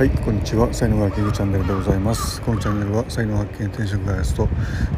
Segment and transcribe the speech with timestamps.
[0.00, 0.72] はいこんにちは。
[0.72, 2.40] 才能学研究チャンネルでございます。
[2.40, 4.48] このチャンネルは才能発見転職開発と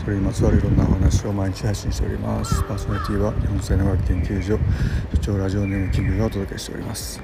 [0.05, 2.63] それにまつわるいろんなお話を毎日配信しております。
[2.63, 7.21] パーソナリティは日本才能学研究所所長ラジオネームキングがお届けしております。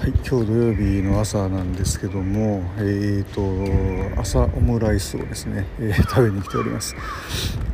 [0.00, 6.96] はい今日土曜日の朝なんですけどもえーと朝オムライスをですね、えー、食べに来ております、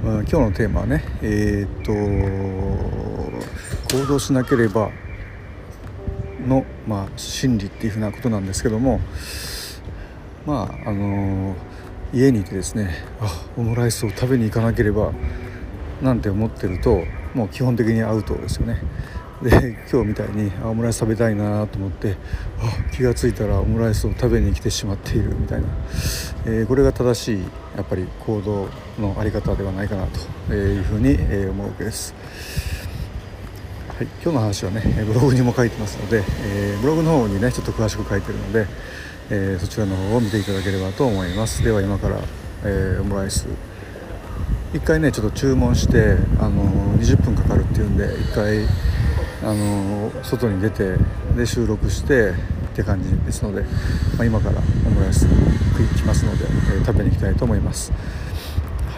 [0.05, 1.93] まあ、今日のテーマはねえーと
[3.97, 4.91] 行動しなければ
[6.47, 9.01] の、まあ、心理っていうふうなことなんですけども
[10.47, 11.55] まああの
[12.13, 12.91] 家にいてですね
[13.21, 15.13] あオムライスを食べに行かなければ
[16.03, 18.81] なんて思ってるともう基本的にアウトですよね。
[19.43, 22.17] で今日みたいにオムライス食べたいなと思って
[22.59, 25.69] あ気が付いたらオムライスを食べに来てしまっているみたいな、
[26.45, 27.39] えー、これが正しい
[27.75, 30.07] やっぱり行動の在り方ではないかな
[30.49, 31.15] というふうに
[31.49, 32.15] 思うわけです。
[34.01, 38.67] はい、今日の話はねブログにも書いてますので、えー、ブログの方にねちょっと詳しく書いてるので、
[39.29, 41.63] えー、そちらの方を見ていただければと思います。
[41.63, 42.19] では今から、
[42.65, 43.47] えー、オムライス。
[44.73, 46.65] 1回ねちょっと注文してあの
[46.97, 48.65] 20分かかるっていうんで1回
[49.43, 50.97] あの外に出て
[51.37, 52.35] で収録してっ
[52.75, 53.65] て感じですので、
[54.17, 57.93] まあ、今からオムライス食いきますので、え食べに行きたいと思います。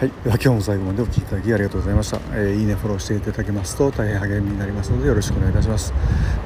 [0.03, 5.93] はい、では今日も最後までお聴きいただきありがとうございました、えー、いいねフォローしていただけますと大変励みになりますのでよろしくお願いいたします。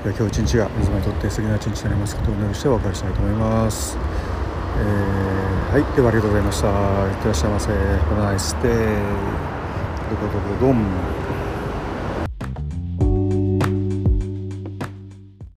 [0.03, 5.95] では今日一日が皆様にとって素敵な一日になりますことをお願いしてお別れしたいと思います、えー、はい。
[5.95, 6.69] ではありがとうございました。
[6.69, 6.71] い
[7.09, 7.71] ってらっしゃいませ。
[7.71, 8.93] Have a nice day
[10.05, 10.85] どこどこどん